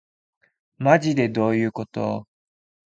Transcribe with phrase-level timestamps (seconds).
[0.79, 2.27] まじでどういうこと